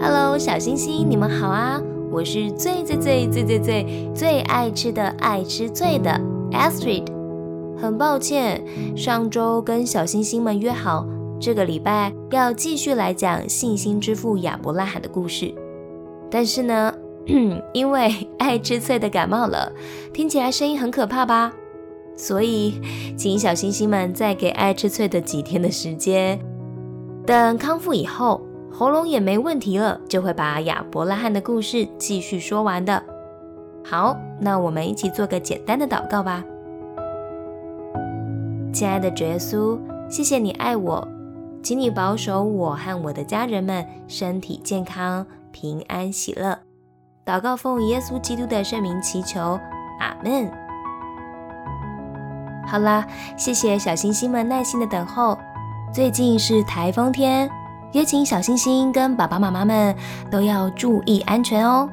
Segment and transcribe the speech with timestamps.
[0.00, 1.80] Hello，小星星，你们好啊！
[2.10, 6.10] 我是最最最最最最最爱吃的爱吃脆的
[6.52, 7.04] Astrid。
[7.76, 8.62] 很抱歉，
[8.96, 11.06] 上周跟小星星们约好，
[11.40, 15.52] 这个礼拜要继续来讲信心之父亚伯拉罕的故事。
[16.30, 16.94] 但是呢，
[17.74, 19.72] 因为爱吃脆的感冒了，
[20.12, 21.52] 听起来声音很可怕吧？
[22.16, 22.80] 所以，
[23.16, 26.38] 请小星星们再给爱吃脆的几天的时间，
[27.26, 28.40] 等康复以后，
[28.76, 33.00] 喉咙也没问题了，就会把亚伯拉罕的故事继续说完的。
[33.84, 36.42] 好，那我们一起做个简单的祷告吧。
[38.72, 39.78] 亲爱的主耶稣，
[40.08, 41.06] 谢谢你爱我，
[41.62, 46.58] 请你保守我和我的家人们身体健康、平安喜乐。
[47.24, 49.56] 祷告奉耶稣基督的圣名祈求，
[50.00, 50.50] 阿门。
[52.66, 55.38] 好啦，谢谢小星星们耐心的等候。
[55.92, 57.48] 最近是台风天，
[57.94, 59.94] 也请小星星跟爸爸妈妈们
[60.30, 61.88] 都要注意安全哦。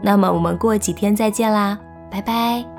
[0.00, 1.76] 那么我们过几天再见啦，
[2.10, 2.73] 拜拜。